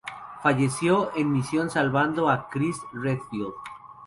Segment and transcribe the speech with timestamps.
[0.41, 3.53] Falleció en misión salvando a Chris Redfield.